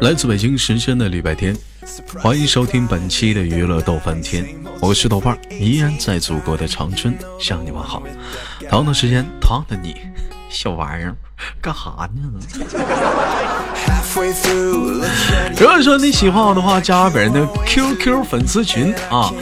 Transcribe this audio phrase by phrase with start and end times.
[0.00, 1.56] 来自北京时间的礼拜天，
[2.18, 4.44] 欢迎收听本期的娱乐逗翻天，
[4.80, 8.02] 我是豆瓣儿，依然在祖国的长春向你问好。
[8.68, 9.96] 同样的时间，同样的你，
[10.50, 11.14] 小玩意儿，
[11.60, 12.22] 干哈呢？
[15.58, 19.32] 如果说你喜欢我的话，加本人的 QQ 粉丝群啊。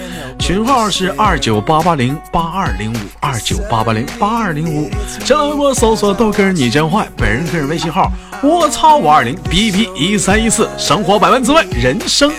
[0.45, 4.91] 群号是二九八八零八二零五二九八八零八二零五，
[5.25, 8.13] 新浪微博搜索豆哥你真坏，本人个人微信号
[8.43, 12.31] 我操五二零 B B 一三一四，生活百般滋味，人生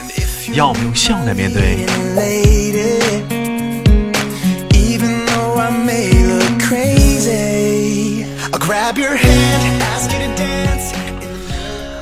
[0.54, 1.84] 要么用笑来面对。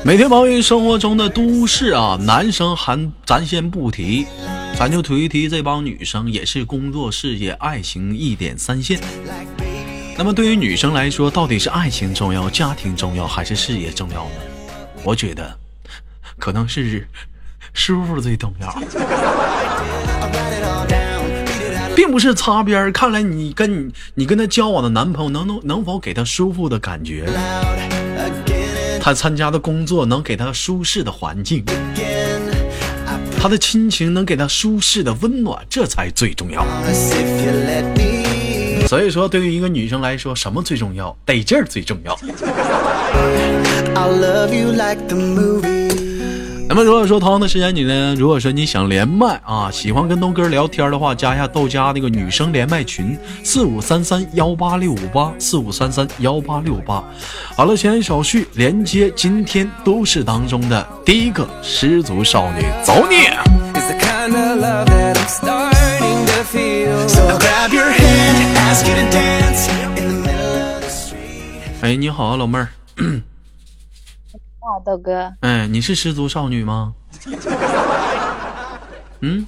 [0.04, 4.26] 每天忙于生活中的都市啊，男生还咱先不提。
[4.76, 9.00] 咱就提一提这帮女生，也是工作、事业、爱情一点三线。
[10.18, 14.36] 那么对于女生来说，到底是爱情重要、家庭重要，还是事业重要呢？
[15.04, 15.56] 我觉得，
[16.38, 17.06] 可能是
[17.72, 18.78] 舒服最重要，
[21.94, 22.92] 并不是擦边。
[22.92, 27.26] 看来你跟你你跟他交往的男朋友，能能能否给他舒服的感觉？
[29.00, 31.64] 他参加的工作能给他舒适的环境？
[33.44, 36.66] 他的亲情能给他舒适的温暖，这才最重要。
[38.88, 41.14] 所以说，对于一个女生来说，什么最重要？
[41.26, 42.18] 得劲儿最重要。
[46.66, 48.14] 那么，如果说同样的时间，你呢？
[48.16, 57.04] 如果说你想连麦啊，喜欢跟东哥聊天的话，加一下豆家那个女生连麦群：四五三三幺八六五八四五三三幺八六八。
[57.54, 63.26] 好了，闲言少叙，连接今天都市当中的第一个失足少女，走你！
[71.82, 72.68] 哎，你好，老妹儿。
[74.64, 75.30] 好，豆哥。
[75.40, 76.94] 哎，你是失足少女吗？
[79.20, 79.44] 嗯？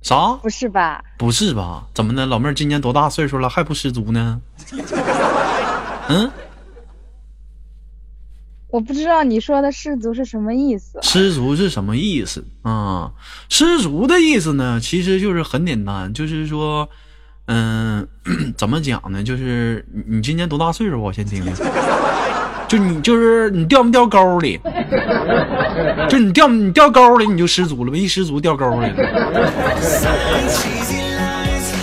[0.00, 0.34] 啥？
[0.42, 1.02] 不是吧？
[1.18, 1.84] 不是吧？
[1.92, 2.24] 怎么的？
[2.24, 4.40] 老妹儿今年多大岁数了，还不失足呢？
[6.08, 6.30] 嗯？
[8.68, 10.98] 我不知道你说的失足是什么意思。
[11.02, 13.12] 失足是什么意思啊？
[13.48, 16.88] 失足的意思呢，其实就是很简单，就是说，
[17.46, 18.06] 嗯，
[18.56, 19.22] 怎么讲呢？
[19.24, 21.00] 就是你今年多大岁数？
[21.00, 21.52] 我先听听。
[22.68, 24.58] 就你就是你掉没掉沟里？
[26.08, 29.04] 就你掉你掉沟里你就失足了呗，一失足掉沟里了。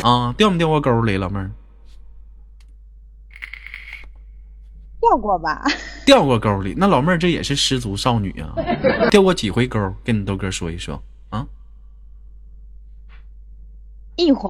[0.04, 1.52] 啊，掉没掉过沟里，老妹儿？
[5.00, 5.62] 掉过吧？
[6.06, 8.54] 掉过沟里，那老妹儿这也是失足少女啊？
[9.12, 9.94] 掉过几回沟？
[10.04, 11.46] 跟你豆哥说一说啊。
[14.18, 14.50] 一回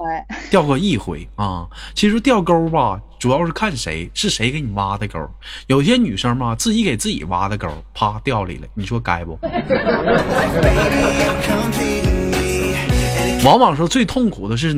[0.50, 5.20] 掉过一回啊，其实掉沟吧，主要是看谁是谁给你挖的沟。
[5.68, 9.38] 有些女生嘛，自己给自己挖的沟，啪掉里了，你说该不？
[13.46, 14.74] 往往说最痛苦的是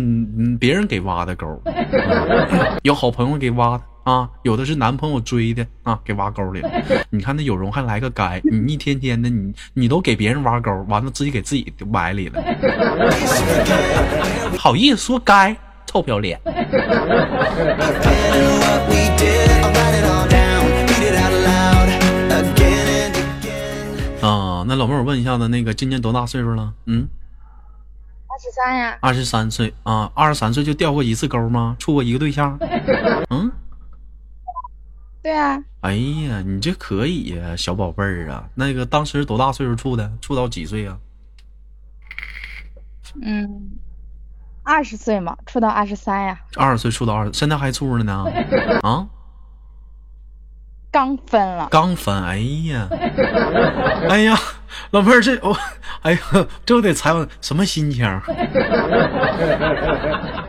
[0.60, 1.59] 别人给挖的沟，
[2.82, 3.84] 有好朋友给挖的。
[4.03, 6.71] 啊，有的是男朋友追的啊，给挖沟里了。
[7.09, 12.44] 你看那有容还来个该，你一天天的你你都给别人挖沟，完了自己给自己埋里了，
[14.59, 15.56] 好意思说该，
[15.94, 16.41] 臭不要脸。
[24.21, 26.72] 啊，那老妹儿，我问一下子，那个今年多大岁数了？
[26.87, 27.06] 嗯，
[28.27, 28.99] 二十三呀。
[29.00, 31.77] 二十三岁啊，二十三岁就掉过一次沟吗？
[31.78, 32.59] 处过一个对象？
[33.31, 33.53] 嗯。
[35.22, 38.49] 对啊，哎呀，你这可以呀，小宝贝儿啊！
[38.56, 40.11] 那个当时多大岁数处的？
[40.21, 40.99] 处到几岁呀？
[43.22, 43.71] 嗯，
[44.64, 46.38] 二十岁嘛，处到二十三呀。
[46.56, 48.25] 二十岁处到二，现在还处着呢？
[48.82, 49.06] 啊？
[50.91, 51.69] 刚分了。
[51.70, 52.38] 刚分，哎
[52.70, 52.88] 呀，
[54.08, 54.38] 哎呀，
[54.90, 55.56] 老妹儿这我，
[56.02, 56.19] 哎呀，
[56.64, 58.05] 这我得采访什么心情？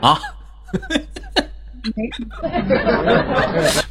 [0.02, 0.20] 啊？
[1.96, 2.10] 没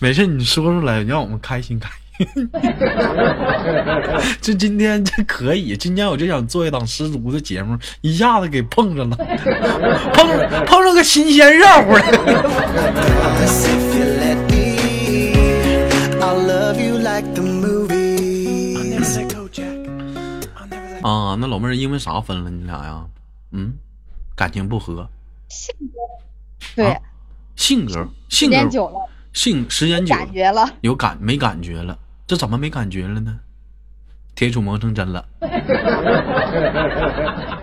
[0.10, 2.03] 没事，你说出来，让我们开心开心。
[4.40, 9.16] 这今天这可以，今天我就想做一档失足的节目，一下子给碰上了，
[10.12, 10.28] 碰
[10.64, 12.00] 碰上个新鲜热乎的。
[21.02, 23.04] 啊，那老妹儿因为啥分了你俩呀？
[23.50, 23.74] 嗯，
[24.36, 25.08] 感情不和。
[25.48, 25.86] 性格
[26.76, 26.96] 对。
[27.56, 31.96] 性格，性格久了，性时间久，感觉了，有感没感觉了？
[32.26, 33.38] 这怎么没感觉了呢？
[34.34, 35.24] 铁杵磨成针了。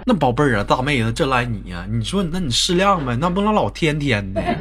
[0.06, 4.42] 那宝贝儿啊大妹子这赖你呀你说那你适量呗那不能老天天的。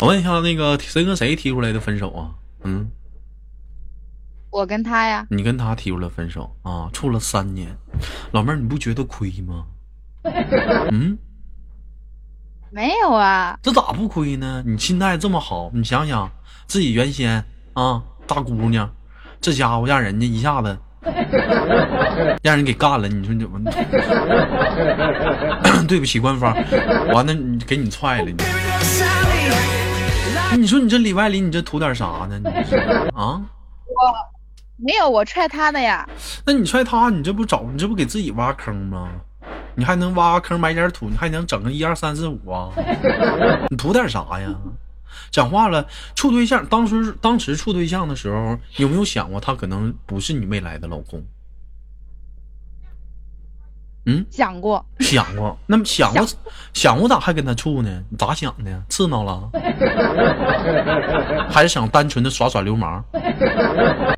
[0.00, 2.30] 我问一下那个谁跟谁提出来的分手啊？
[2.64, 2.90] 嗯？
[4.50, 5.26] 我跟他呀。
[5.30, 7.76] 你跟他提出来分手啊处了三年。
[8.32, 9.66] 老妹儿你不觉得亏吗？
[10.92, 11.18] 嗯，
[12.70, 14.62] 没有啊，这咋不亏呢？
[14.66, 16.30] 你心态这么好，你想想
[16.66, 17.44] 自己原先
[17.74, 18.90] 啊，大姑娘，
[19.40, 20.78] 这家伙让人家一下子
[22.42, 23.60] 让人给干了，你说你怎么？
[25.86, 26.52] 对不起，官方，
[27.12, 28.36] 完了你给你踹了你。
[30.58, 32.40] 你说你这里外里你这图点啥呢？
[33.14, 33.40] 啊？
[34.78, 36.08] 没有，我踹他的呀。
[36.44, 39.08] 那你踹他，你这不找你这不给自己挖坑吗？
[39.76, 42.70] 你还能挖坑埋点土，你还能整个一二三四五啊？
[43.70, 44.48] 你图点啥呀？
[45.30, 51.22] 讲话了，处对象，当时当时处对象的时候，有没有想过他可能不是你未来的老公？
[54.08, 55.58] 嗯，想过，想过。
[55.66, 56.24] 那么想过，
[56.72, 58.02] 想过咋还跟他处呢？
[58.08, 58.82] 你咋想的？
[58.88, 59.50] 刺挠了？
[61.50, 63.04] 还是想单纯的耍耍流氓？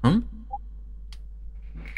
[0.03, 0.23] 嗯，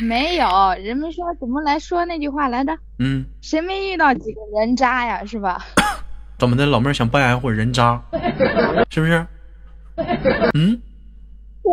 [0.02, 0.49] 没有。
[0.82, 2.76] 人们说怎么来说那句话来着？
[2.99, 5.25] 嗯，谁没遇到几个人渣呀？
[5.25, 5.64] 是吧？
[6.38, 8.00] 怎么的，老妹儿想扮演会人渣，
[8.91, 9.25] 是不是？
[10.55, 10.81] 嗯，
[11.62, 11.73] 对。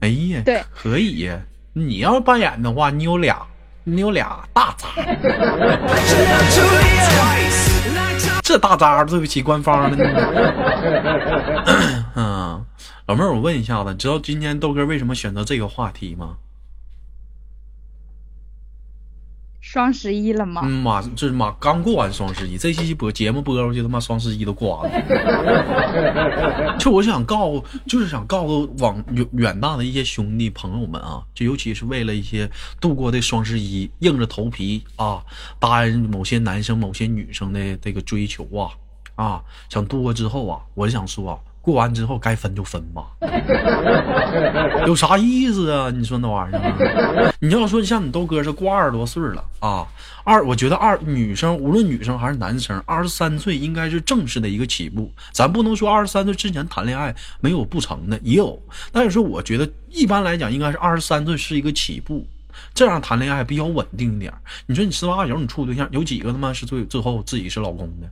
[0.00, 1.40] 哎呀，对，可以呀。
[1.72, 3.36] 你要扮演的话，你有俩。
[3.88, 4.88] 你有俩大渣，
[8.42, 9.94] 这大渣对不起官方了。
[12.16, 12.64] 嗯，
[13.06, 16.34] 老妹儿，我问一下子，知道今天豆哥为什么选择这个话题吗？
[19.68, 20.60] 双十一了吗？
[20.64, 26.76] 嗯妈，这妈刚过完双十一，这期播节目播出去，他妈双十一都过完了。
[26.78, 32.48] 就我想告诉，就是想告诉往远远大的一些兄弟朋友们啊，就尤其是为了一些
[32.80, 35.20] 度过的双十一，硬着头皮啊，
[35.58, 38.70] 答应某些男生、某些女生的这个追求啊
[39.16, 41.38] 啊，想度过之后啊，我想说啊。
[41.66, 43.02] 过完之后该分就分吧，
[44.86, 45.90] 有啥意思啊？
[45.92, 49.84] 你说那玩意儿，你要说像你豆哥是过二十多岁了啊，
[50.22, 55.10] 二，我觉得二女生无论女生还是男生，二十三岁应该是正式的一个起步。
[55.32, 62.24] 咱不能说二十三岁之前谈恋爱没有不成的，也有，但是我觉得一般来讲应该是二十三岁是一个起步，
[62.74, 64.32] 这样谈恋爱比较稳定一点。
[64.66, 68.08] 你说你十八九你处对象有几个他妈是最最后自己是老公的？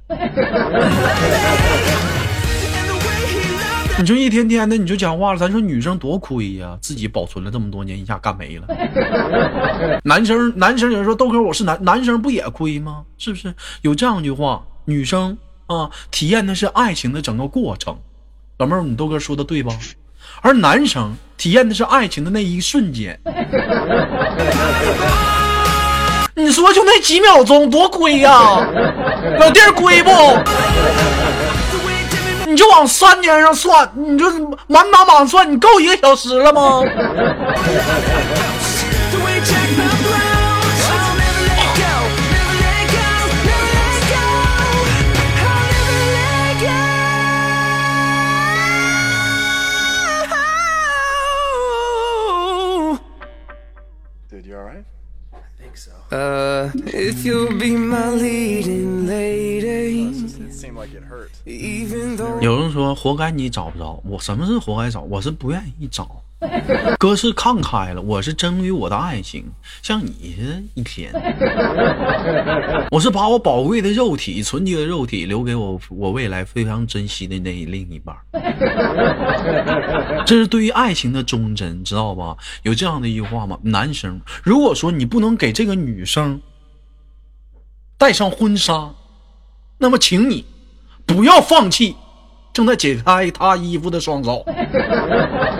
[3.97, 8.67] 你就一天天的你就讲话了，咱说女生多亏呀，自己保存了这么多年，一下干没了。
[10.03, 13.05] 男生男生有人说豆哥我是男男生不也亏吗？
[13.19, 14.65] 是不是有这样一句话？
[14.85, 17.97] 女生啊，体验的是爱情的整个过程。
[18.59, 19.73] 老妹儿，你豆哥说的对吧？
[20.43, 23.19] 而男生体验的是爱情的那一瞬间。
[26.35, 28.33] 你说就那几秒钟多亏呀，
[29.39, 30.11] 老弟儿亏不？
[32.55, 34.31] 你就往三年上算，你就
[34.69, 36.85] 满打满算，你够一个小时了吗
[56.11, 60.34] ？Uh, if you'll be my leading lady.
[62.41, 65.03] 有人说活该你找不着我，什么是活该找？
[65.03, 66.23] 我是不愿意找，
[66.99, 69.45] 哥是看开了，我是珍于我的爱情，
[69.83, 71.13] 像你似的，一天，
[72.91, 78.17] 我是把我宝贵的肉体、纯洁的肉体留给我我未来非常珍惜的那另一半，
[80.25, 82.35] 这是对于爱情的忠贞，知道吧？
[82.63, 83.59] 有这样的一句话吗？
[83.63, 86.41] 男生，如果说你不能给这个女生
[87.99, 88.95] 戴上婚纱，
[89.77, 90.47] 那么请你。
[91.07, 91.97] 不要放弃，
[92.53, 94.45] 正在解开他衣服的双手，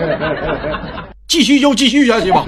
[1.27, 2.43] 继续就继续下去吧。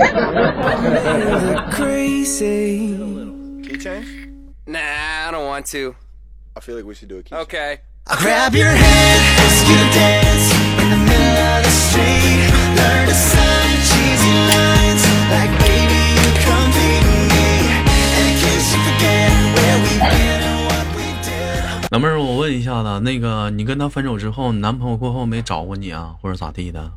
[21.92, 26.92] 老妹儿，我问一下子，那个你跟他分手之后，你男朋友过后没找过你啊，或者咋地的？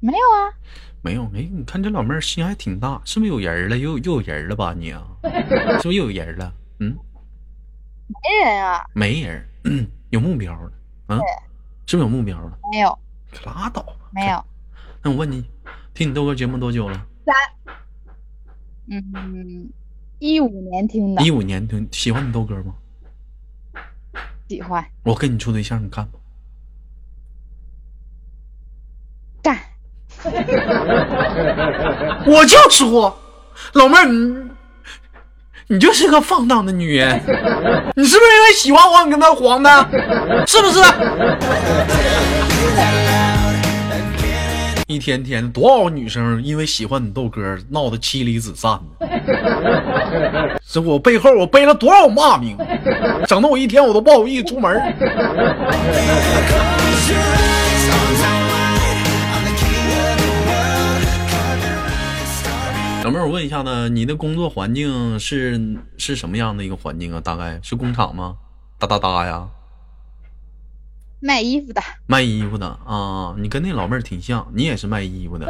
[0.00, 0.50] 没有啊，
[1.00, 1.24] 没有。
[1.34, 3.78] 哎，你看这老妹儿心还挺大，是不是有人了？
[3.78, 5.06] 又又有人了吧你啊？
[5.78, 6.52] 是不是又有人了？
[6.80, 6.96] 嗯，
[8.08, 9.46] 没人啊，没人，
[10.10, 10.72] 有目标了，
[11.10, 11.18] 嗯，
[11.86, 12.58] 是不是有目标了？
[12.72, 12.98] 没有，
[13.30, 14.44] 可拉倒吧，没有。
[15.02, 15.48] 那我问你，
[15.94, 17.06] 听你豆哥节目多久了？
[17.24, 17.34] 三，
[18.88, 19.70] 嗯。
[20.20, 21.22] 一五年听的。
[21.22, 22.74] 一五年听，喜欢你豆哥吗？
[24.48, 24.84] 喜欢。
[25.02, 26.12] 我跟你处对象，你干吗？
[29.42, 29.58] 干。
[32.26, 33.18] 我就说，
[33.72, 34.50] 老妹儿，你
[35.68, 37.18] 你就是个放荡的女人，
[37.96, 39.70] 你是不是因为喜欢我，你跟他黄的？
[40.46, 40.78] 是不是？
[44.90, 48.76] 一天天多少女生因为喜欢你豆哥闹得妻离子散，
[50.66, 52.58] 这我背后我背了多少骂名，
[53.24, 54.74] 整得我一天我都不好意思出门。
[63.04, 67.20] 老妹，我问一下呢，你的工作环境是是什么样的一个环境啊？
[67.20, 68.34] 大概是工厂吗？
[68.76, 69.46] 哒哒哒呀，
[71.20, 73.34] 卖衣服的，卖衣服的啊！
[73.38, 75.46] 你跟那老妹儿挺像，你也是卖衣服的。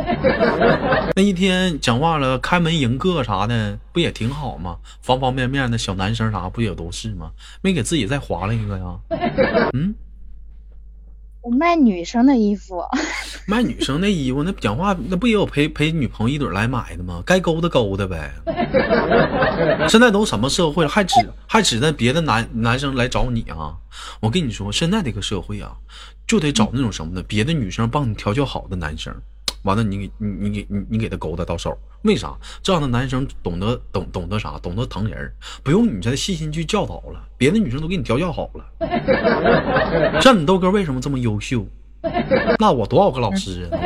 [1.17, 4.77] 那一天讲话了，开门迎客啥的，不也挺好吗？
[5.01, 7.31] 方方面面的小男生啥不也都是吗？
[7.63, 8.99] 没给自己再划了一个呀？
[9.73, 9.95] 嗯。
[11.43, 12.83] 我卖女生的衣服，
[13.47, 17.23] 卖女生的衣服，那讲话那不也有陪陪女朋友一堆来买的吗？
[17.25, 18.31] 该勾搭勾搭呗。
[19.89, 21.15] 现在都什么社会了，还指
[21.47, 23.75] 还指着别的男男生来找你啊？
[24.21, 25.73] 我跟你说，现在这个社会啊，
[26.27, 29.15] 就得找那种什么的，别的女生帮你调教好的男生。
[29.63, 32.35] 完了，你给你你给你你给他勾搭到手，为啥？
[32.63, 34.59] 这样的男生懂得懂懂得啥？
[34.63, 35.31] 懂得疼人，
[35.63, 37.23] 不用你再细心去教导了。
[37.37, 38.65] 别的女生都给你调教好了。
[40.21, 41.67] 像你豆哥为什么这么优秀？
[42.59, 43.77] 那我多少个老师啊？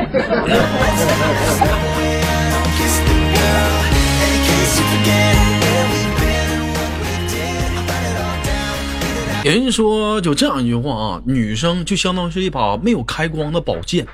[9.43, 14.07] 有人说，就这样一句话啊，女生就相当于是一把没有开光的宝剑。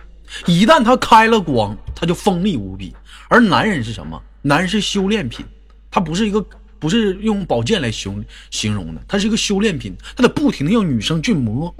[0.45, 2.95] 一旦他开了光，他就锋利无比。
[3.27, 4.21] 而男人是什么？
[4.41, 5.45] 男人是修炼品，
[5.89, 6.43] 他不是一个，
[6.79, 11.73] 不是用宝剑来形形容的，他是一个修炼品，他得不停的让女生去磨，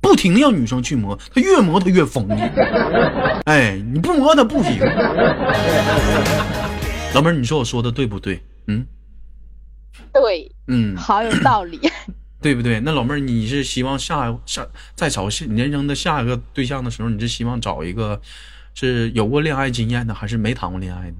[0.00, 2.40] 不停的让女生去磨，他越磨他越锋利。
[3.46, 4.78] 哎，你不磨他不行。
[7.14, 8.42] 老妹儿，你说我说的对不对？
[8.66, 8.86] 嗯，
[10.12, 11.80] 对，嗯，好有道理。
[12.46, 12.78] 对不对？
[12.78, 18.20] 那老妹儿，你是希望下下在找人生的下一个对象的时候，你是希望找一个
[18.72, 21.16] 是有过恋爱经验的，还是没谈过恋爱的？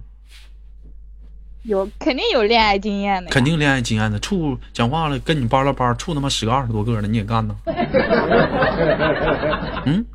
[1.64, 3.28] 有，肯定有恋爱经验的。
[3.28, 7.56] 肯定恋爱经验的，处讲话了，跟你扒拉扒，处他妈十个二十多个的，你也干呢？
[9.84, 10.06] 嗯？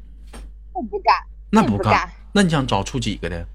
[0.71, 1.13] 我不干。
[1.49, 2.09] 那不干？
[2.31, 3.45] 那你想找处几个的？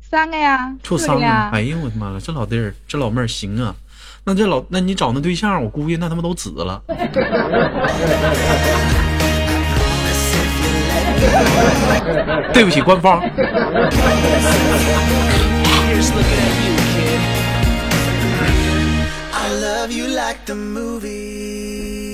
[0.00, 0.74] 三个呀。
[0.82, 1.26] 处三个？
[1.26, 3.76] 哎呦我的妈了，这老弟儿，这老妹儿行啊！
[4.24, 6.80] 那这老，那你找那对象，我估计那他妈都紫了。
[12.54, 13.20] 对不起，官方。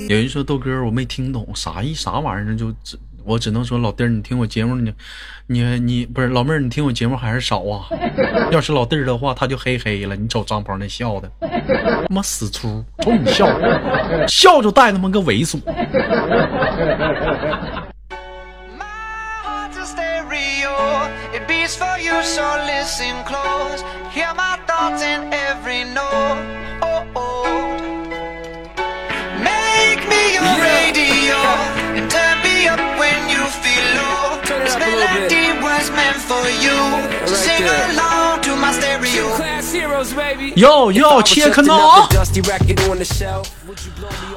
[0.08, 2.98] 有人说豆哥，我没听懂啥意啥玩意儿，就只。
[3.28, 4.92] 我只能说，老弟儿，你听我节目，你，
[5.46, 7.86] 你你不是老妹儿，你听我节目还是少啊。
[8.50, 10.16] 要是老弟儿的话，他就嘿嘿了。
[10.16, 13.46] 你瞅张鹏那笑的，他妈死粗，瞅你笑，
[14.26, 15.60] 笑就带他妈个猥琐。
[32.66, 34.40] up when you feel low.
[34.42, 36.74] This melody was meant for you.
[36.74, 37.90] Yeah, so sing there.
[37.92, 39.36] along to my stereo.
[39.36, 40.52] Class heroes, baby.
[40.56, 42.08] Yo, yo, cheer canal.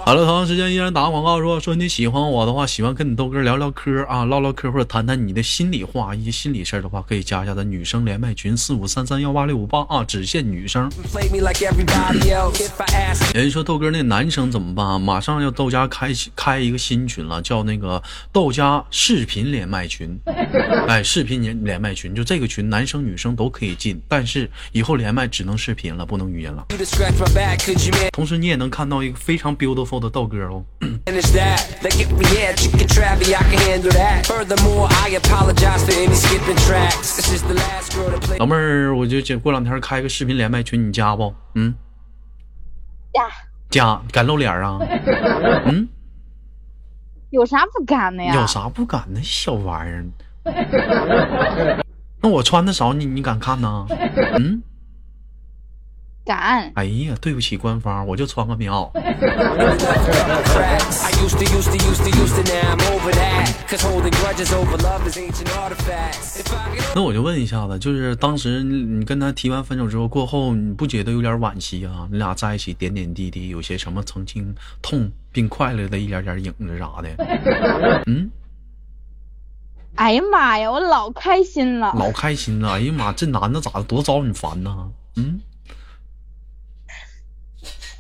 [0.04, 10.92] 好了，同样时间依然打广告，说说你喜欢我的话，喜欢跟你豆哥聊聊嗑啊，唠唠嗑或者谈谈你的心里话，一些心理事的话，可以加一下咱女生连麦群四五三三幺八六五八啊，只限女生。
[13.34, 15.00] 有人说豆哥那男生怎么办？
[15.00, 18.02] 马上要豆家开开一个新群了，叫那个
[18.34, 20.20] 豆家视频连麦群。
[20.88, 26.66] 哎，视频连连麦群，就这个群，男生女生都可以进，但是以后连麦只能视频了，不能语音了。
[28.12, 30.66] 同时你也能看到一个非常 beautiful 的道哥哦。
[38.40, 41.34] 老妹儿，我就过两天开个视频连麦群，你加不？
[41.54, 41.74] 嗯，
[43.14, 43.22] 加
[43.70, 44.80] 加，敢露脸啊？
[45.66, 45.88] 嗯，
[47.30, 48.34] 有啥不敢的呀？
[48.34, 49.22] 有啥不敢的？
[49.22, 50.06] 小玩意儿。
[52.24, 53.86] 那我穿的少，你你敢看呢？
[54.40, 54.64] 嗯。
[56.26, 56.72] 敢！
[56.76, 58.90] 哎呀，对不起，官方，我就穿个棉袄。
[66.94, 72.08] 那我就问一下子，就是当时你跟他提完分手之后，过后你不觉得有点惋惜啊？
[72.12, 77.10] 你俩在一起点点滴滴，有些什么曾经痛并快乐的一点点影子啥的？
[78.08, 78.30] 嗯，
[79.96, 81.94] 哎呀妈呀，我老开心了。
[81.98, 82.72] 老开心了！
[82.74, 84.90] 哎呀妈，这男的咋的多招你烦呢？
[85.16, 85.40] 嗯，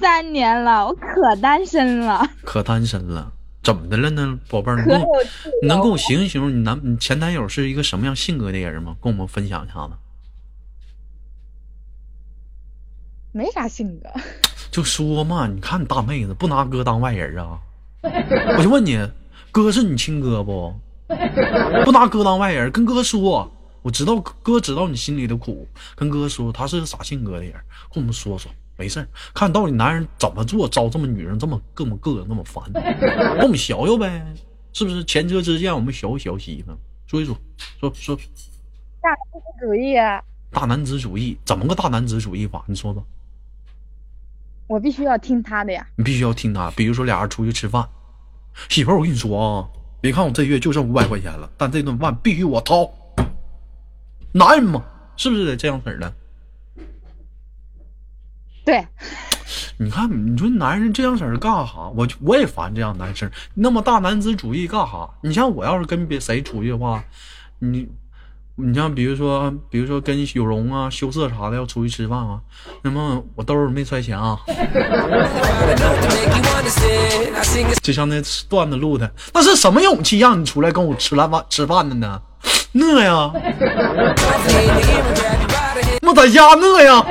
[0.02, 3.32] 三年了，我可单身了，可单身了，
[3.64, 4.84] 怎么的了呢，宝贝儿？
[5.62, 8.98] 你能跟我形容形容你男你前男友是一个什么样性格的人吗？
[9.00, 9.94] 跟我们分享一下子。
[13.32, 14.10] 没啥性格。
[14.72, 17.60] 就说嘛，你看你大妹子不拿哥当外人啊？
[18.58, 19.00] 我就问你，
[19.52, 20.74] 哥是你亲哥不？
[21.86, 23.52] 不拿哥当外人，跟哥说，
[23.84, 27.54] 我知道哥知道你心里的苦，跟哥说他是个啥性格的人，
[27.94, 34.26] 跟我们说说，没事儿看到底男人怎么做招这么女人这么这么膈应这么烦，跟我们学学呗，
[34.74, 35.04] 是不是？
[35.04, 37.38] 前车之鉴，我们学学媳妇，说一说，
[37.80, 38.16] 说说
[39.00, 40.20] 大男子主义啊，
[40.50, 42.64] 大男子主义，怎么个大男子主义法？
[42.66, 43.06] 你说说。
[44.66, 45.86] 我必须要听他的呀。
[45.96, 46.72] 你必须要听他。
[46.72, 47.88] 比如说俩人出去吃饭，
[48.68, 49.70] 媳妇儿，我跟你说啊，
[50.02, 52.90] 别看我这月就剩五百块钱了，但这顿饭必须我掏。
[54.32, 54.84] 男人嘛，
[55.18, 56.12] 是不是得这样式儿的？
[58.64, 58.86] 对，
[59.78, 61.90] 你看，你说男人这样式儿干啥？
[61.96, 65.10] 我我也烦这样男生，那么大男子主义干啥？
[65.22, 67.04] 你像我要是跟别谁出去的话，
[67.60, 67.88] 你
[68.56, 72.40] 你像比如说，比如说跟有容啊、羞涩啥的要出去吃饭啊，
[72.84, 74.38] 那么我兜里没揣钱啊。
[77.82, 82.22] 就像那段子录的，那是什么勇气让你出来跟我吃饭吃饭的呢？
[82.74, 83.32] 那呀，
[86.04, 87.06] 那咋压那呀？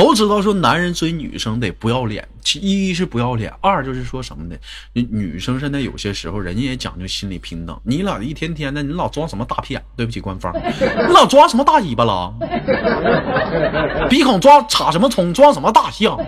[0.00, 4.56] 都知道说男人追女生得不要脸，其一是不要脸，二就是说什么呢？
[4.94, 9.84] 女女生现在有些时候人家也讲究心理平等，你俩一天天的，你老装什么大屁眼？
[9.96, 12.32] 对不起官方，你老装什么大尾巴了？
[14.08, 15.34] 鼻孔装插什么葱？
[15.34, 16.18] 装什么大象？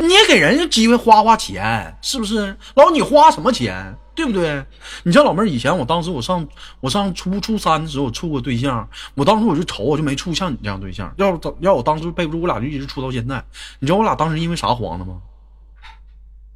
[0.00, 2.56] 你也给人家机会花花钱，是不是？
[2.76, 3.96] 老你花什么钱？
[4.14, 4.64] 对不对？
[5.02, 6.46] 你像老妹儿，以前我当时我上
[6.80, 11.12] 我上初初三的时候，我处过对象，我当时我就愁，我就没处像你这样对象。
[11.16, 13.42] 要是要我当时背不住，我俩就一直处到现在。
[13.80, 15.16] 你知道我俩当时因为啥黄的吗？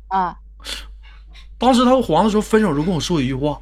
[0.08, 0.36] 啊，
[1.58, 3.60] 当时他黄的时候分手时候跟我说一句话：“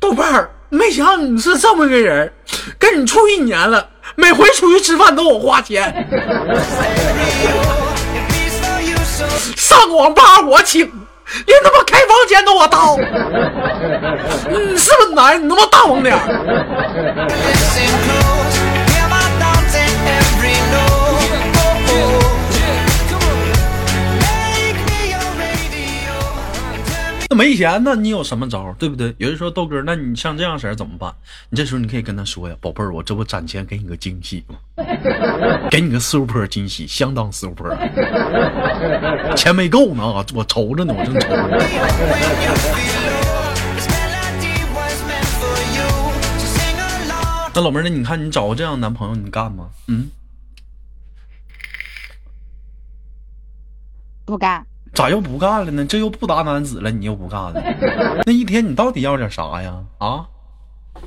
[0.00, 2.32] 豆瓣儿，没想到你是这么个人，
[2.78, 5.92] 跟你处一年了，每回出去吃饭都我花钱，
[9.56, 10.90] 上网吧我请，
[11.46, 12.96] 连他妈开房间都我掏。
[14.48, 15.44] 你是不是男人？
[15.44, 16.16] 你他妈大王脸
[27.30, 28.74] 那没钱那，你有什么招？
[28.78, 29.14] 对不对？
[29.18, 31.14] 有人说豆哥，那你像这样式儿怎么办？
[31.50, 34.56] 你这时候你可以跟他说呀，宝贝儿，我这不攒钱给你个惊喜吗？
[35.70, 37.76] 给你个 super 惊喜，相当 super。
[39.36, 41.58] 钱没够呢，我愁着呢，我正愁着。
[47.54, 49.68] 那老妹儿，那你看你找个这样的男朋友，你干吗？
[49.88, 50.08] 嗯，
[54.24, 54.64] 不干。
[54.98, 55.86] 咋又不干了呢？
[55.86, 57.62] 这又不打男子了，你又不干了？
[58.26, 59.80] 那一天你到底要点啥呀？
[59.98, 60.26] 啊，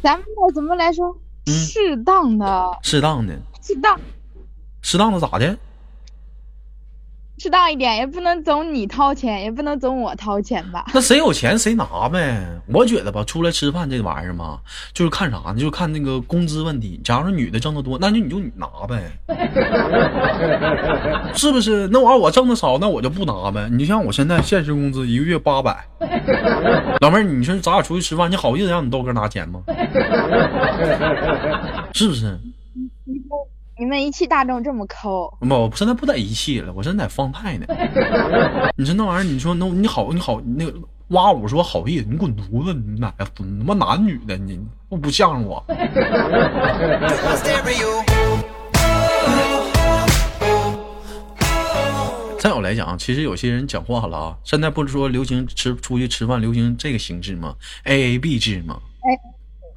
[0.02, 1.14] 咱们这怎么来说？
[1.46, 4.00] 嗯适当的，适当的，适当，
[4.82, 5.58] 适当的咋的？
[7.42, 10.86] 适当一点，也不能总你掏钱，也不能总我掏钱吧？
[10.94, 12.40] 那谁有钱谁拿呗。
[12.68, 14.60] 我觉得吧，出来吃饭这玩意儿嘛，
[14.94, 15.56] 就是看啥呢？
[15.56, 17.02] 就是看那个工资问题。
[17.04, 19.12] 假如说女的挣得多，那就你就你拿呗，
[21.34, 21.88] 是不是？
[21.88, 23.68] 那玩意我挣的少，那我就不拿呗。
[23.72, 25.84] 你就像我现在现实工资一个月八百，
[27.00, 29.62] 老妹儿，你说咱俩出去吃饭，你好意思让你豆哥拿钱吗？
[31.92, 32.38] 是不是？
[33.82, 37.66] 你们一汽大众这么抠，不，我现在不在一汽了，我现在在方太呢。
[38.78, 42.76] 你说那玩意儿，你说那你好，你好，那个挖我说好意思，你滚犊子！
[42.76, 43.28] 你哪呀？
[43.34, 45.66] 他妈男女的，你不不像着我。
[52.38, 58.80] 再有来讲，其实有些人讲话了啊，现在不是说流行吃出去吃饭流行这个形式吗？A A B 制吗？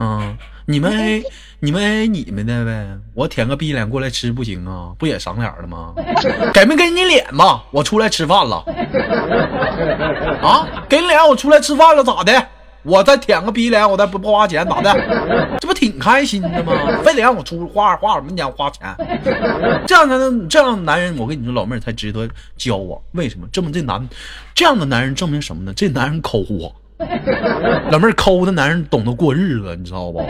[0.05, 0.37] 嗯，
[0.67, 1.25] 你们 A
[1.61, 4.93] 你们 A 你们的呗，我舔个逼脸过来吃不行啊？
[4.99, 5.95] 不也赏脸了吗？
[6.53, 7.63] 给没给你脸嘛？
[7.71, 8.57] 我出来吃饭了，
[10.43, 12.49] 啊，给你脸我出来吃饭了咋的？
[12.83, 15.57] 我再舔个逼脸，我再不不花钱咋的？
[15.59, 16.75] 这不挺开心的吗？
[17.03, 18.95] 非得让我出花花什么钱花钱？
[19.87, 23.01] 这样才能这样的男人，我跟你说，老妹儿才值得交往。
[23.13, 23.47] 为什么？
[23.51, 24.07] 这么这男
[24.55, 25.73] 这样的男人证明什么呢？
[25.75, 26.69] 这男人抠啊。
[27.91, 30.21] 老妹儿抠的男人懂得过日子，你知道不？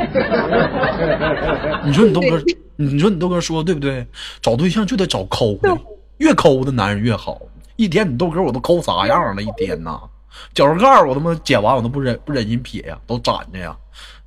[1.84, 2.42] 你说你豆哥，
[2.76, 4.06] 你说你豆哥说的对不对？
[4.40, 5.76] 找对象就得找抠的，
[6.18, 7.38] 越抠的男人越好。
[7.76, 9.42] 一天你豆哥我都抠啥样了？
[9.42, 10.00] 一天呐，
[10.54, 13.76] 脚趾盖我他妈剪完我都不忍不忍心撇呀，都攒着呀，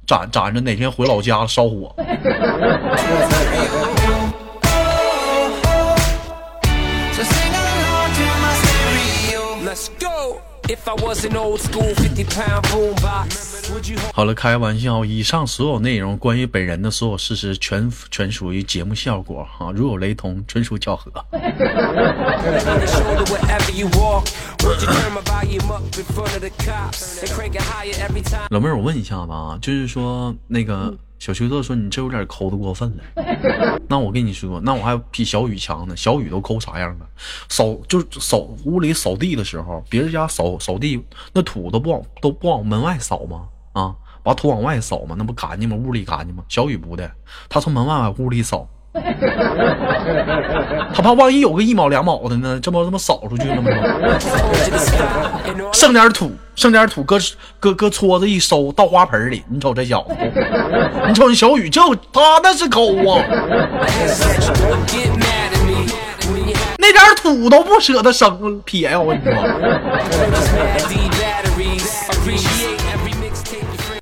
[0.06, 1.96] 攒攒着哪天回老家烧火。
[9.66, 10.47] Let's go.
[14.14, 15.06] 好了，开个玩笑。
[15.06, 21.12] 以上所有内容，关于本人的所有事实，全全属于节目效果哈，如有雷同，纯属巧合。
[28.50, 30.94] 老妹儿，我问一下吧，就是说那个。
[31.20, 33.80] 小秋色说你这有点抠的过分了。
[33.88, 35.96] 那我跟你说，那我还比小雨强呢。
[35.96, 37.08] 小雨都抠啥样了？
[37.50, 41.04] 扫就扫屋里扫地的时候，别人家扫扫地
[41.34, 43.48] 那土都不往都不往门外扫吗？
[43.74, 45.16] 啊，把土往外扫吗？
[45.18, 45.76] 那不干净吗？
[45.76, 46.44] 屋里干净吗？
[46.48, 47.12] 小雨不的，
[47.50, 48.68] 他从门外往屋里扫。
[50.94, 52.60] 他怕万一有个一毛两毛的呢？
[52.62, 53.70] 这不他妈扫出去了吗？
[55.72, 57.20] 剩点土剩点土搁
[57.60, 59.44] 搁搁搓子一收倒花盆里。
[59.48, 60.16] 你瞅这小子
[61.08, 61.82] 你瞅你小雨这
[62.12, 63.24] 他那是抠啊！
[66.80, 69.34] 那点土都不舍得生撇呀我跟你说。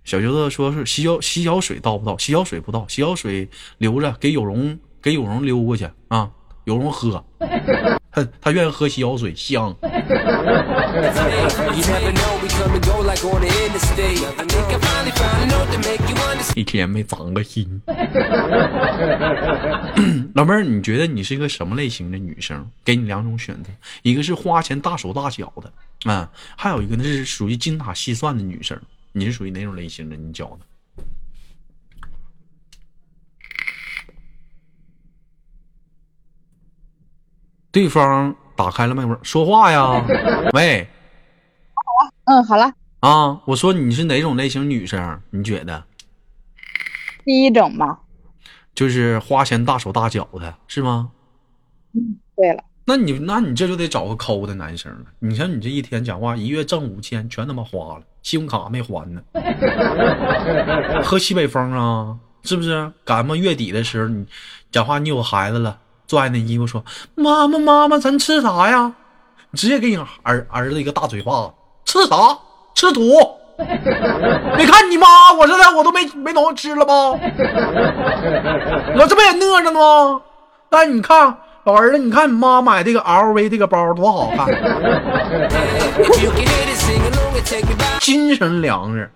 [0.03, 6.27] 小舅子说是洗脚洗脚水倒不倒洗脚水不倒洗脚水留着给有容给有容溜过去啊！
[6.63, 7.23] 有容喝，
[8.09, 9.71] 哼，他愿意喝洗脚水，香。
[16.55, 17.79] 一天没长个心。
[20.33, 22.67] 老妹儿，你觉得你是一个什么类型的女生？
[22.83, 23.69] 给你两种选择，
[24.01, 25.71] 一个是花钱大手大脚的，
[26.11, 28.75] 啊，还有一个那是属于精打细算的女生。
[29.11, 30.15] 你是属于哪种类型的？
[30.15, 30.57] 你觉得？
[37.75, 40.01] 对方打开了麦克风，说话呀，
[40.55, 40.87] 喂，
[42.23, 45.21] 嗯，好了，啊，我说你是哪种类型女生？
[45.29, 45.83] 你觉得？
[47.25, 47.99] 第一种吧。
[48.73, 51.11] 就是花钱大手大脚的，是吗？
[52.37, 55.07] 对了，那你那你这就得找个抠的男生了。
[55.19, 59.21] 你像你这一天讲话，一月挣五千，全他妈花了，信用卡没还呢。
[61.03, 62.89] 喝西北风啊，是不是？
[63.03, 64.25] 赶么月底的时候，你
[64.71, 66.83] 讲话你有孩子了，拽那衣服说，
[67.15, 68.93] 妈妈妈妈，咱吃啥呀？
[69.53, 71.51] 直接给你儿儿子一个大嘴巴子。
[71.85, 72.37] 吃啥？
[72.73, 73.01] 吃土。
[73.57, 76.93] 你看你妈，我现在我都没没脑西吃了吧？
[78.97, 80.21] 我这不也饿着呢吗？
[80.69, 84.47] 但是你看，老儿子，你看你妈买这个 LV 这个包多好看。
[88.01, 89.09] 精神粮食。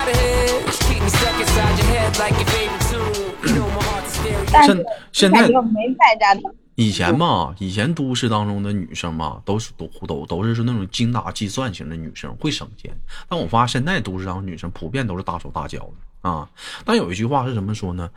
[4.63, 5.41] 现现在。
[5.41, 6.33] 没在家。
[6.79, 12.89] 以前嘛，以前都市当中的女生嘛，都是都都都是说那种精打细算型的女生，会省钱。
[13.27, 16.49] 但我发现现在都市当中女生普遍都是大手大脚的啊。
[16.85, 18.09] 但有一句话是怎么说呢？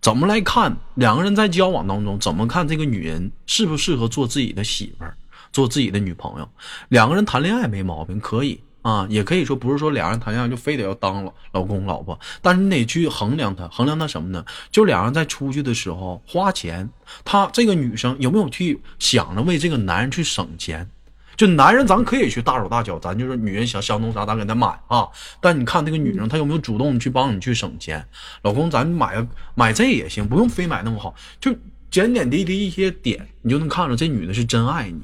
[0.00, 5.16] 怎么来看两个人在交往当中，怎么看这个女人适不适合做自己的媳妇儿，
[5.52, 6.48] 做自己的女朋友？
[6.88, 14.42] 两个人谈恋爱没毛病，可以啊，也可以说不是说两人谈恋爱就非得要当老老公老婆，但是你得去衡量他，衡量他什么呢？
[14.70, 16.88] 就两人在出去的时候花钱，
[17.22, 20.88] 他这个女生有没有去想着为这个男人去省钱？
[21.36, 25.06] 就男人，咱可以去大手大脚，咱就是女人想想弄啥，咱给她买啊。
[25.38, 28.02] 但你看这个女生，她有没有主动去帮你去省钱？
[28.40, 29.24] 老公，咱买
[29.54, 31.54] 买这也行，不用非买那么好，就
[31.90, 35.02] 点点滴滴一些点，你就能看出这女的是真爱你。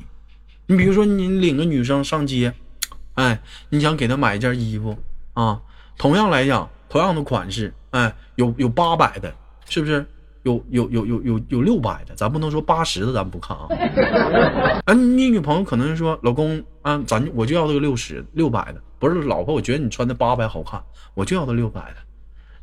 [0.66, 2.55] 你比如说，你领个女生上街，
[3.14, 4.96] 哎，你想给他买一件衣服
[5.33, 5.61] 啊，
[5.96, 9.33] 同样来讲，同样的款式，哎，有有八百的，
[9.68, 10.07] 是不是？
[10.42, 13.66] 有有有有有有六百的，咱不能说八十的，咱不看啊。
[14.85, 20.83] 啊，你女朋友可能说，老公啊，咱我就要这个六十六百的，不是老婆，我觉得你穿的八百好看，
[21.14, 21.96] 我就要这六百的。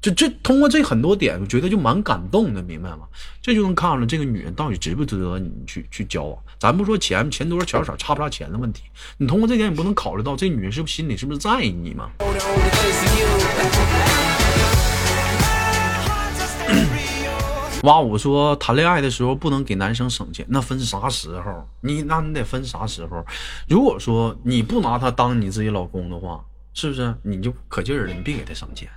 [0.01, 3.01] 就这通过这很多点，我觉得就蛮感动的，明白吗？
[3.39, 6.35] 这就能看出来这个女人到底值不值得你去去交往。
[6.57, 8.81] 咱不说钱钱多少钱少差不差钱的问题，
[9.17, 12.09] 你通过这点，你不能考虑到这女人是不是心里是不是在意你吗.
[17.83, 21.69] 哇，我说谈恋爱的时候不能给男生省钱，那分啥时候？
[21.81, 23.23] 你那你得分啥时候？
[23.67, 28.89] 如果说你不拿他当你自己老公的话，是不是你就可劲儿的，你别给他省钱，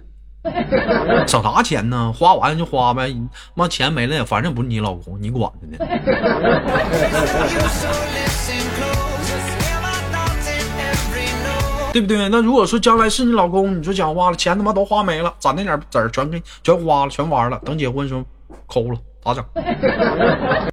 [1.27, 2.13] 省啥钱呢？
[2.13, 3.15] 花完就花呗，
[3.55, 5.79] 妈钱没了，反正不是你老公，你管着呢。
[11.93, 12.29] 对不对？
[12.29, 18.23] 那如果说将来是你老公，你说讲话了，钱他妈都花没了，攒那点子儿全给全花了，全玩了，等结婚时候
[18.67, 19.45] 抠了，咋整？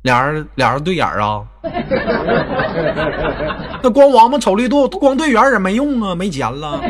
[0.01, 1.43] 俩人俩人对眼儿啊？
[3.83, 6.81] 那光王八瞅绿度，光对眼也没用啊，没钱了。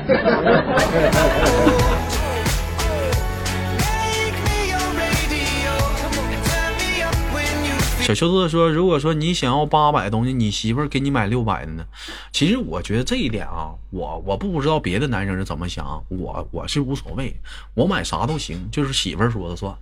[8.13, 11.85] 小秋子说：“如果说你想要八百东西，你媳妇儿给你买六百的呢？
[12.33, 17.33] 其实我觉得这一点啊，我我不知道别的男生是怎么想，我我是无所谓，
[17.73, 19.73] 我买啥都行，就是媳妇儿说了算，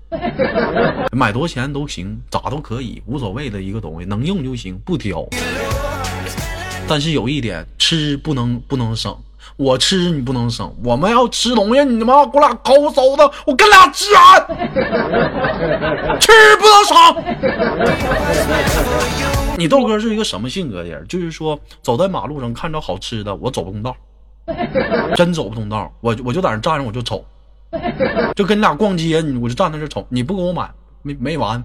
[1.12, 5.28] 买多少钱都行，咋都可以，无所谓的一个东西，能用就行，不挑。
[6.88, 9.18] 但是有一点，吃不能不能省。”
[9.58, 14.48] 我吃你不能省，我们要吃东西，你他妈给我俩抠搜的，我跟俩吃完，
[16.20, 16.96] 吃不能省。
[19.58, 21.06] 你豆哥是一个什么性格的人？
[21.08, 23.96] 就是说，走在马路上看着好吃的，我走不动道，
[25.16, 27.26] 真走不动道，我我就在那站着，我就瞅，
[28.36, 30.70] 就跟你俩逛街，我就站在这瞅，你不给我买，
[31.02, 31.62] 没没完。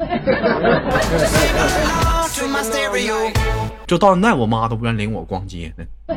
[3.87, 5.85] 就到现在，我妈都不愿领我逛街呢。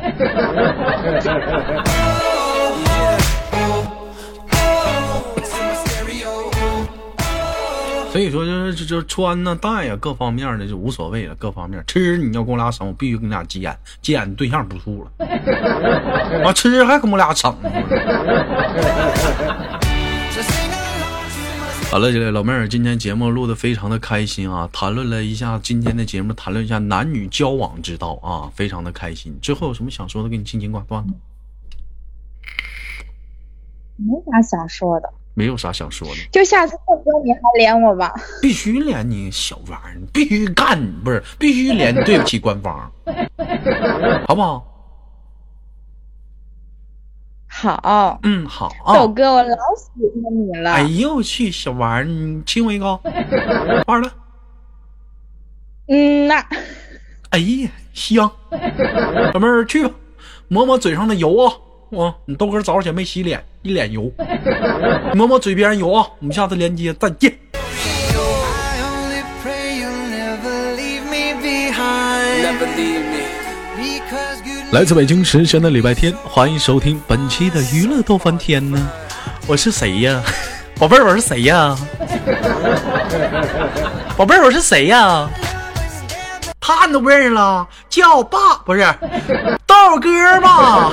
[8.10, 11.34] 所以说，就是就就穿呢、戴呀，各方面的就无所谓了。
[11.34, 15.26] 各方面吃，你要跟我俩省，我必须跟你俩急眼，急眼对象不处了。
[16.42, 17.54] 啊，吃还跟我俩省。
[21.90, 29.34] 好了，这个老妹儿，今天节目录的非常的开心啊，谈论了一下今天的节目，谈论一下男女交往之道啊，非常的开心。
[29.40, 31.08] 最后有什么想说的，给你轻轻挂断了。
[33.96, 38.12] 没啥想说的，没有啥想说的，就下次豆哥你还连我吧。
[38.42, 42.92] 必须连你小玩意儿，必须干，不是必须连，对不起官方，
[44.26, 44.77] 好不好？
[47.48, 48.94] 好，嗯，好啊。
[48.94, 49.90] 豆哥，我老喜
[50.22, 50.72] 欢你了。
[50.72, 52.86] 哎呦我去，小玩意儿，你亲我一个，
[53.86, 54.12] 完了。
[55.88, 56.44] 嗯呐，
[57.30, 58.30] 哎呀，香，
[59.32, 59.94] 老妹儿去吧，
[60.48, 61.52] 抹抹嘴上的油啊。
[61.98, 64.12] 啊，你豆哥早上起来没洗脸，一脸油，
[65.16, 66.06] 抹抹嘴边油啊。
[66.20, 67.32] 我们下次连接再见。
[67.54, 71.02] I only pray you'll never leave
[74.70, 78.78] 来自北京时间的礼拜天，欢迎收听本期的娱乐逗翻天呢。
[79.46, 80.22] 我是谁呀？
[80.78, 81.74] 宝贝儿，我是谁呀？
[84.14, 85.26] 宝贝儿，我是谁呀？
[86.60, 87.66] 他你都不认识了？
[87.88, 88.86] 叫我爸不是
[89.66, 90.92] 豆哥吧？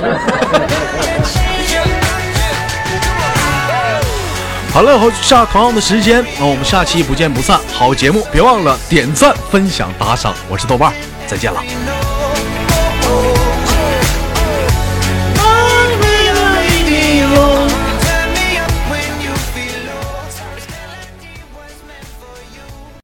[4.72, 7.60] 好了，好，下同样的时间，那我们下期不见不散。
[7.74, 10.32] 好节目，别忘了点赞、分享、打赏。
[10.48, 10.94] 我是豆瓣儿，
[11.26, 11.62] 再见了。